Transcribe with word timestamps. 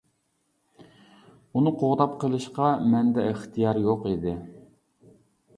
ئۇنى 1.53 1.73
قوغداپ 1.83 2.15
قېلىشقا 2.23 2.71
مەندە 2.95 3.27
ئىختىيار 3.33 3.81
يوق 3.89 4.09
ئىدى. 4.15 4.35